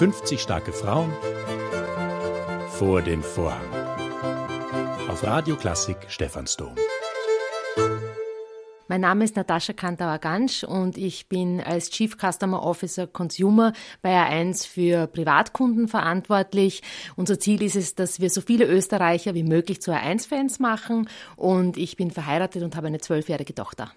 50 0.00 0.40
starke 0.40 0.72
Frauen 0.72 1.12
vor 2.70 3.02
dem 3.02 3.22
Vorhang. 3.22 3.68
Auf 5.10 5.22
Radio 5.24 5.56
Klassik 5.56 5.98
Stephansdom. 6.08 6.74
Mein 8.88 9.02
Name 9.02 9.24
ist 9.24 9.36
Natascha 9.36 9.74
Kantauer-Gansch 9.74 10.64
und 10.64 10.96
ich 10.96 11.28
bin 11.28 11.60
als 11.60 11.90
Chief 11.90 12.16
Customer 12.16 12.62
Officer 12.62 13.06
Consumer 13.06 13.74
bei 14.00 14.16
A1 14.16 14.66
für 14.66 15.06
Privatkunden 15.06 15.86
verantwortlich. 15.86 16.82
Unser 17.14 17.38
Ziel 17.38 17.62
ist 17.62 17.76
es, 17.76 17.94
dass 17.94 18.20
wir 18.20 18.30
so 18.30 18.40
viele 18.40 18.64
Österreicher 18.64 19.34
wie 19.34 19.44
möglich 19.44 19.82
zu 19.82 19.92
A1-Fans 19.92 20.60
machen 20.60 21.10
und 21.36 21.76
ich 21.76 21.98
bin 21.98 22.10
verheiratet 22.10 22.62
und 22.62 22.74
habe 22.74 22.86
eine 22.86 23.00
zwölfjährige 23.00 23.54
Tochter. 23.54 23.92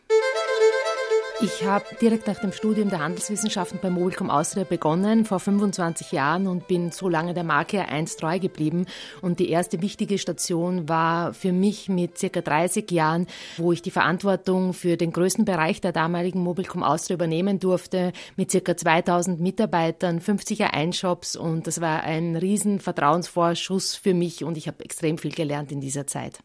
Ich 1.44 1.66
habe 1.66 1.84
direkt 2.00 2.26
nach 2.28 2.40
dem 2.40 2.54
Studium 2.54 2.90
der 2.90 3.02
Handelswissenschaften 3.02 3.78
bei 3.82 3.90
Mobilcom 3.90 4.30
Austria 4.30 4.64
begonnen, 4.64 5.26
vor 5.26 5.42
25 5.42 6.14
Jahren 6.14 6.48
und 6.48 6.70
bin 6.70 6.92
so 6.92 7.10
lange 7.10 7.34
der 7.34 7.44
Marke 7.44 7.86
1 7.86 8.16
treu 8.16 8.40
geblieben. 8.40 8.86
Und 9.22 9.40
die 9.40 9.50
erste 9.50 9.82
wichtige 9.82 10.18
Station 10.18 10.88
war 10.88 11.34
für 11.34 11.52
mich 11.52 11.90
mit 11.90 12.18
circa 12.18 12.40
30 12.40 12.90
Jahren, 12.92 13.28
wo 13.58 13.74
ich 13.74 13.82
die 13.82 13.92
Verantwortung 13.92 14.72
für 14.72 14.96
den 14.96 15.12
größten 15.12 15.44
Bereich 15.44 15.82
der 15.82 15.92
damaligen 15.92 16.40
Mobilcom 16.40 16.82
Austria 16.82 17.16
übernehmen 17.16 17.60
durfte, 17.60 18.14
mit 18.38 18.50
circa 18.50 18.78
2000 18.78 19.42
Mitarbeitern, 19.42 20.22
50 20.22 20.64
A1-Shops 20.64 21.36
und 21.36 21.68
das 21.68 21.82
war 21.82 22.04
ein 22.04 22.38
riesen 22.38 22.80
Vertrauensvorschuss 22.80 23.96
für 23.96 24.14
mich 24.14 24.46
und 24.46 24.56
ich 24.56 24.70
habe 24.70 24.82
extrem 24.86 25.18
viel 25.18 25.34
gelernt 25.34 25.74
in 25.74 25.82
dieser 25.82 26.08
Zeit. 26.08 26.40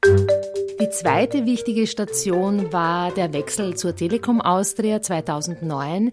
Die 0.81 0.91
zweite 0.91 1.45
wichtige 1.45 1.89
Station 1.89 2.73
war 2.73 3.11
der 3.11 3.33
Wechsel 3.33 3.75
zur 3.75 3.97
Telekom 3.97 4.41
Austria 4.41 5.03
2009. 5.03 6.13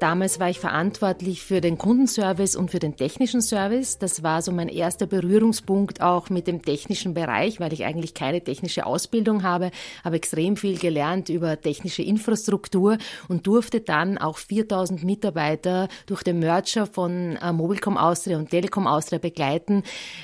Damals 0.00 0.40
war 0.40 0.48
ich 0.48 0.58
verantwortlich 0.58 1.42
für 1.42 1.60
den 1.60 1.76
Kundenservice 1.76 2.56
und 2.56 2.70
für 2.70 2.78
den 2.78 2.96
technischen 2.96 3.42
Service. 3.42 3.98
Das 3.98 4.22
war 4.22 4.40
so 4.40 4.52
mein 4.52 4.70
erster 4.70 5.04
Berührungspunkt 5.04 6.00
auch 6.00 6.30
mit 6.30 6.46
dem 6.46 6.62
technischen 6.62 7.12
Bereich, 7.12 7.60
weil 7.60 7.74
ich 7.74 7.84
eigentlich 7.84 8.14
keine 8.14 8.42
technische 8.42 8.86
Ausbildung 8.86 9.42
habe, 9.42 9.70
habe 10.02 10.16
extrem 10.16 10.56
viel 10.56 10.78
gelernt 10.78 11.28
über 11.28 11.60
technische 11.60 12.02
Infrastruktur 12.02 12.96
und 13.28 13.46
durfte 13.46 13.82
dann 13.82 14.16
auch 14.16 14.38
4000 14.38 15.04
Mitarbeiter 15.04 15.88
durch 16.06 16.22
den 16.22 16.38
Merger 16.38 16.86
von 16.86 17.36
äh, 17.36 17.52
Mobilcom 17.52 17.98
Austria 17.98 18.38
und 18.38 18.48
Telekom 18.48 18.86
Austria 18.86 19.18
begleiten. 19.18 19.82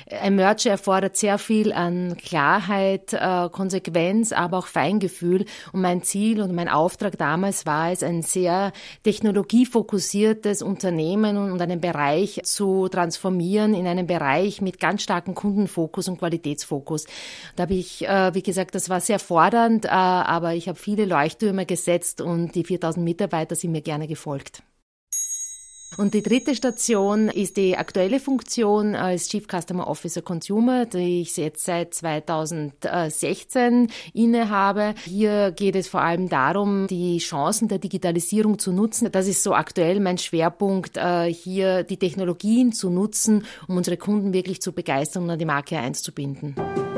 Ein 0.09 0.33
Merger 0.33 0.71
erfordert 0.71 1.15
sehr 1.15 1.37
viel 1.37 1.71
an 1.71 2.17
Klarheit, 2.17 3.13
äh, 3.13 3.49
Konsequenz, 3.83 4.31
aber 4.31 4.57
auch 4.57 4.67
Feingefühl. 4.67 5.45
Und 5.71 5.81
mein 5.81 6.03
Ziel 6.03 6.41
und 6.41 6.53
mein 6.53 6.69
Auftrag 6.69 7.17
damals 7.17 7.65
war 7.65 7.91
es, 7.91 8.03
ein 8.03 8.21
sehr 8.21 8.71
technologiefokussiertes 9.03 10.61
Unternehmen 10.61 11.37
und 11.37 11.61
einen 11.61 11.81
Bereich 11.81 12.41
zu 12.43 12.87
transformieren 12.87 13.73
in 13.73 13.87
einen 13.87 14.07
Bereich 14.07 14.61
mit 14.61 14.79
ganz 14.79 15.03
starkem 15.03 15.35
Kundenfokus 15.35 16.07
und 16.07 16.19
Qualitätsfokus. 16.19 17.05
Da 17.55 17.63
habe 17.63 17.73
ich, 17.73 18.07
äh, 18.07 18.33
wie 18.33 18.43
gesagt, 18.43 18.75
das 18.75 18.89
war 18.89 19.01
sehr 19.01 19.19
fordernd, 19.19 19.85
äh, 19.85 19.89
aber 19.89 20.53
ich 20.55 20.67
habe 20.67 20.79
viele 20.79 21.05
Leuchttürme 21.05 21.65
gesetzt 21.65 22.21
und 22.21 22.55
die 22.55 22.63
4000 22.63 23.03
Mitarbeiter 23.03 23.55
sind 23.55 23.71
mir 23.71 23.81
gerne 23.81 24.07
gefolgt. 24.07 24.63
Und 25.97 26.13
die 26.13 26.23
dritte 26.23 26.55
Station 26.55 27.29
ist 27.29 27.57
die 27.57 27.77
aktuelle 27.77 28.19
Funktion 28.19 28.95
als 28.95 29.29
Chief 29.29 29.45
Customer 29.47 29.87
Officer 29.87 30.21
Consumer, 30.21 30.85
die 30.85 31.21
ich 31.21 31.37
jetzt 31.37 31.65
seit 31.65 31.93
2016 31.93 33.89
innehabe. 34.13 34.95
Hier 35.05 35.51
geht 35.51 35.75
es 35.75 35.87
vor 35.87 36.01
allem 36.01 36.29
darum, 36.29 36.87
die 36.87 37.19
Chancen 37.19 37.67
der 37.67 37.79
Digitalisierung 37.79 38.59
zu 38.59 38.71
nutzen. 38.71 39.11
Das 39.11 39.27
ist 39.27 39.43
so 39.43 39.53
aktuell 39.53 39.99
mein 39.99 40.17
Schwerpunkt, 40.17 40.97
äh, 40.97 41.31
hier 41.31 41.83
die 41.83 41.97
Technologien 41.97 42.73
zu 42.73 42.89
nutzen, 42.89 43.45
um 43.67 43.77
unsere 43.77 43.97
Kunden 43.97 44.33
wirklich 44.33 44.61
zu 44.61 44.71
begeistern 44.71 45.23
und 45.23 45.29
an 45.31 45.39
die 45.39 45.45
Marke 45.45 45.77
1 45.77 46.01
zu 46.01 46.11
binden. 46.11 46.55
Die 46.55 46.92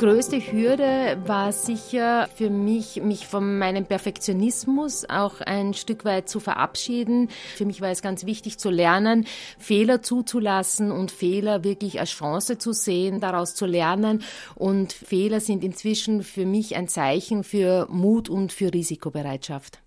größte 0.00 0.38
Hürde 0.38 1.18
war 1.26 1.52
sicher 1.52 2.26
für 2.34 2.48
mich, 2.48 3.02
mich 3.02 3.26
von 3.26 3.58
meinem 3.58 3.84
Perfektionismus 3.84 5.04
auch 5.06 5.42
ein 5.42 5.74
Stück 5.74 6.06
weit 6.06 6.26
zu 6.26 6.40
verabschieden. 6.40 7.28
Für 7.54 7.66
mich 7.66 7.82
war 7.82 7.90
es 7.90 8.00
ganz 8.00 8.24
wichtig 8.24 8.58
zu 8.58 8.70
lernen, 8.70 9.26
Fehler 9.58 10.00
zuzulassen 10.00 10.90
und 10.90 11.10
Fehler 11.10 11.64
wirklich 11.64 12.00
als 12.00 12.12
Chance 12.12 12.56
zu 12.56 12.72
sehen, 12.72 13.20
daraus 13.20 13.54
zu 13.54 13.66
lernen. 13.66 14.22
Und 14.54 14.94
Fehler 14.94 15.40
sind 15.40 15.62
inzwischen 15.62 16.22
für 16.22 16.46
mich 16.46 16.76
ein 16.76 16.88
Zeichen 16.88 17.44
für 17.44 17.86
Mut 17.90 18.30
und 18.30 18.54
für 18.54 18.72
Risikobereitschaft. 18.72 19.82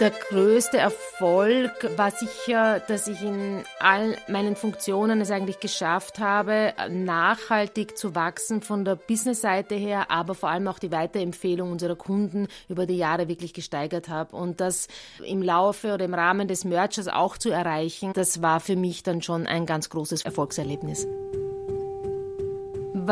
Der 0.00 0.12
größte 0.12 0.78
Erfolg 0.78 1.70
war 1.98 2.10
sicher, 2.10 2.80
dass 2.80 3.06
ich 3.06 3.20
in 3.20 3.62
all 3.80 4.16
meinen 4.28 4.56
Funktionen 4.56 5.20
es 5.20 5.30
eigentlich 5.30 5.60
geschafft 5.60 6.18
habe, 6.18 6.72
nachhaltig 6.88 7.98
zu 7.98 8.14
wachsen 8.14 8.62
von 8.62 8.86
der 8.86 8.96
Business-Seite 8.96 9.74
her, 9.74 10.10
aber 10.10 10.34
vor 10.34 10.48
allem 10.48 10.68
auch 10.68 10.78
die 10.78 10.90
Weiterempfehlung 10.90 11.70
unserer 11.70 11.96
Kunden 11.96 12.48
über 12.70 12.86
die 12.86 12.96
Jahre 12.96 13.28
wirklich 13.28 13.52
gesteigert 13.52 14.08
habe. 14.08 14.34
Und 14.34 14.62
das 14.62 14.88
im 15.22 15.42
Laufe 15.42 15.92
oder 15.92 16.06
im 16.06 16.14
Rahmen 16.14 16.48
des 16.48 16.64
Mergers 16.64 17.06
auch 17.06 17.36
zu 17.36 17.50
erreichen, 17.50 18.14
das 18.14 18.40
war 18.40 18.60
für 18.60 18.76
mich 18.76 19.02
dann 19.02 19.20
schon 19.20 19.46
ein 19.46 19.66
ganz 19.66 19.90
großes 19.90 20.22
Erfolgserlebnis. 20.22 21.06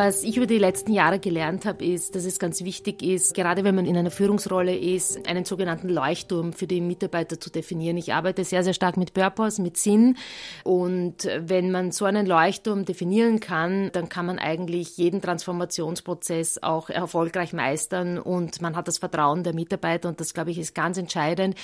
Was 0.00 0.22
ich 0.22 0.36
über 0.36 0.46
die 0.46 0.58
letzten 0.58 0.92
Jahre 0.92 1.18
gelernt 1.18 1.66
habe, 1.66 1.84
ist, 1.84 2.14
dass 2.14 2.24
es 2.24 2.38
ganz 2.38 2.62
wichtig 2.62 3.02
ist, 3.02 3.34
gerade 3.34 3.64
wenn 3.64 3.74
man 3.74 3.84
in 3.84 3.96
einer 3.96 4.12
Führungsrolle 4.12 4.76
ist, 4.76 5.26
einen 5.26 5.44
sogenannten 5.44 5.88
Leuchtturm 5.88 6.52
für 6.52 6.68
die 6.68 6.80
Mitarbeiter 6.80 7.40
zu 7.40 7.50
definieren. 7.50 7.96
Ich 7.96 8.14
arbeite 8.14 8.44
sehr, 8.44 8.62
sehr 8.62 8.74
stark 8.74 8.96
mit 8.96 9.12
Purpose, 9.12 9.60
mit 9.60 9.76
Sinn. 9.76 10.16
Und 10.62 11.28
wenn 11.40 11.72
man 11.72 11.90
so 11.90 12.04
einen 12.04 12.26
Leuchtturm 12.26 12.84
definieren 12.84 13.40
kann, 13.40 13.90
dann 13.90 14.08
kann 14.08 14.24
man 14.24 14.38
eigentlich 14.38 14.96
jeden 14.98 15.20
Transformationsprozess 15.20 16.62
auch 16.62 16.90
erfolgreich 16.90 17.52
meistern 17.52 18.20
und 18.20 18.62
man 18.62 18.76
hat 18.76 18.86
das 18.86 18.98
Vertrauen 18.98 19.42
der 19.42 19.52
Mitarbeiter 19.52 20.08
und 20.08 20.20
das, 20.20 20.32
glaube 20.32 20.52
ich, 20.52 20.58
ist 20.58 20.76
ganz 20.76 20.96
entscheidend. 20.96 21.56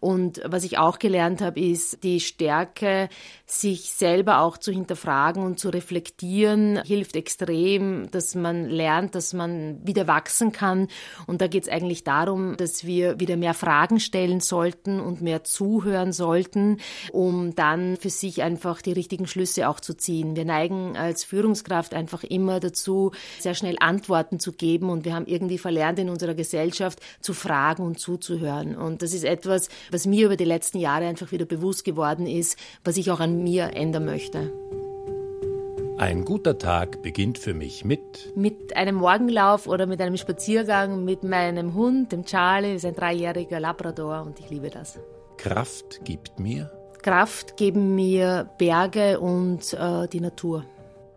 Und 0.00 0.40
was 0.44 0.64
ich 0.64 0.76
auch 0.76 0.98
gelernt 0.98 1.40
habe, 1.40 1.60
ist 1.60 2.02
die 2.02 2.18
Stärke, 2.18 3.08
sich 3.44 3.92
selber 3.92 4.40
auch 4.40 4.58
zu 4.58 4.72
hinterfragen 4.72 5.44
und 5.44 5.60
zu 5.60 5.68
reflektieren, 5.68 6.82
hilft 6.82 7.14
extrem 7.14 7.75
System, 7.76 8.10
dass 8.10 8.34
man 8.34 8.68
lernt, 8.68 9.14
dass 9.14 9.32
man 9.32 9.78
wieder 9.86 10.06
wachsen 10.06 10.52
kann. 10.52 10.88
Und 11.26 11.40
da 11.40 11.46
geht 11.46 11.64
es 11.64 11.68
eigentlich 11.68 12.04
darum, 12.04 12.56
dass 12.56 12.86
wir 12.86 13.20
wieder 13.20 13.36
mehr 13.36 13.54
Fragen 13.54 14.00
stellen 14.00 14.40
sollten 14.40 15.00
und 15.00 15.20
mehr 15.20 15.44
zuhören 15.44 16.12
sollten, 16.12 16.78
um 17.12 17.54
dann 17.54 17.96
für 17.96 18.10
sich 18.10 18.42
einfach 18.42 18.82
die 18.82 18.92
richtigen 18.92 19.26
Schlüsse 19.26 19.68
auch 19.68 19.80
zu 19.80 19.94
ziehen. 19.94 20.36
Wir 20.36 20.44
neigen 20.44 20.96
als 20.96 21.24
Führungskraft 21.24 21.94
einfach 21.94 22.24
immer 22.24 22.60
dazu, 22.60 23.12
sehr 23.38 23.54
schnell 23.54 23.76
Antworten 23.80 24.38
zu 24.40 24.52
geben 24.52 24.90
und 24.90 25.04
wir 25.04 25.14
haben 25.14 25.26
irgendwie 25.26 25.58
verlernt 25.58 25.98
in 25.98 26.10
unserer 26.10 26.34
Gesellschaft 26.34 27.00
zu 27.20 27.34
fragen 27.34 27.82
und 27.82 27.98
zuzuhören. 27.98 28.76
Und 28.76 29.02
das 29.02 29.12
ist 29.12 29.24
etwas, 29.24 29.68
was 29.90 30.06
mir 30.06 30.26
über 30.26 30.36
die 30.36 30.44
letzten 30.44 30.78
Jahre 30.78 31.06
einfach 31.06 31.32
wieder 31.32 31.44
bewusst 31.44 31.84
geworden 31.84 32.26
ist, 32.26 32.58
was 32.84 32.96
ich 32.96 33.10
auch 33.10 33.20
an 33.20 33.42
mir 33.42 33.74
ändern 33.74 34.04
möchte. 34.04 34.52
Ein 35.98 36.26
guter 36.26 36.58
Tag 36.58 37.00
beginnt 37.00 37.38
für 37.38 37.54
mich 37.54 37.82
mit 37.82 38.36
mit 38.36 38.76
einem 38.76 38.96
Morgenlauf 38.96 39.66
oder 39.66 39.86
mit 39.86 39.98
einem 40.02 40.18
Spaziergang 40.18 41.06
mit 41.06 41.22
meinem 41.22 41.72
Hund, 41.72 42.12
dem 42.12 42.26
Charlie, 42.26 42.74
das 42.74 42.84
ist 42.84 42.88
ein 42.88 42.94
dreijähriger 42.94 43.60
Labrador 43.60 44.20
und 44.20 44.38
ich 44.38 44.50
liebe 44.50 44.68
das. 44.68 44.98
Kraft 45.38 46.04
gibt 46.04 46.38
mir 46.38 46.70
Kraft 47.02 47.56
geben 47.56 47.94
mir 47.94 48.50
Berge 48.58 49.20
und 49.20 49.72
äh, 49.72 50.06
die 50.08 50.20
Natur. 50.20 50.66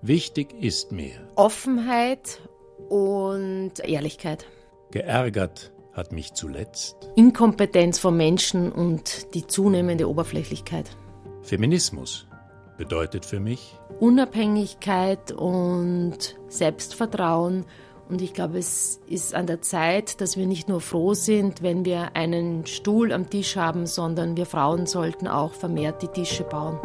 Wichtig 0.01 0.53
ist 0.61 0.93
mir 0.93 1.27
Offenheit 1.35 2.39
und 2.87 3.79
Ehrlichkeit. 3.83 4.45
Geärgert 4.91 5.73
hat 5.91 6.13
mich 6.13 6.35
zuletzt 6.35 6.95
Inkompetenz 7.17 7.99
von 7.99 8.15
Menschen 8.15 8.71
und 8.71 9.33
die 9.33 9.45
zunehmende 9.45 10.07
Oberflächlichkeit. 10.07 10.89
Feminismus 11.41 12.28
bedeutet 12.79 13.25
für 13.25 13.39
mich 13.39 13.77
Unabhängigkeit 13.99 15.33
und 15.33 16.39
Selbstvertrauen. 16.47 17.65
Und 18.07 18.21
ich 18.23 18.33
glaube, 18.33 18.57
es 18.57 19.01
ist 19.05 19.35
an 19.35 19.45
der 19.45 19.61
Zeit, 19.61 20.19
dass 20.21 20.35
wir 20.35 20.47
nicht 20.47 20.67
nur 20.67 20.81
froh 20.81 21.13
sind, 21.13 21.61
wenn 21.61 21.85
wir 21.85 22.15
einen 22.15 22.65
Stuhl 22.65 23.11
am 23.11 23.29
Tisch 23.29 23.55
haben, 23.55 23.85
sondern 23.85 24.35
wir 24.35 24.47
Frauen 24.47 24.87
sollten 24.87 25.27
auch 25.27 25.53
vermehrt 25.53 26.01
die 26.01 26.07
Tische 26.07 26.43
bauen. 26.43 26.79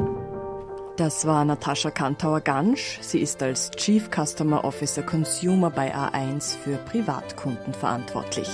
Das 0.97 1.27
war 1.27 1.45
Natascha 1.45 1.91
Kantauer-Gansch. 1.91 2.99
Sie 3.01 3.21
ist 3.21 3.43
als 3.43 3.71
Chief 3.71 4.11
Customer 4.11 4.65
Officer 4.65 5.03
Consumer 5.03 5.71
bei 5.71 5.95
A1 5.95 6.57
für 6.57 6.77
Privatkunden 6.77 7.73
verantwortlich. 7.73 8.49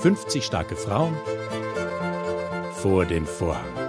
50 0.00 0.44
starke 0.44 0.76
Frauen 0.76 1.14
vor 2.72 3.04
dem 3.04 3.26
Vorhang 3.26 3.85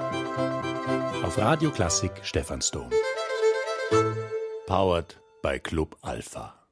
auf 1.24 1.38
Radio 1.38 1.72
Klassik 1.72 2.12
Stephansdom. 2.24 2.90
Powered 4.68 5.16
by 5.42 5.60
Club 5.60 5.96
Alpha. 6.02 6.67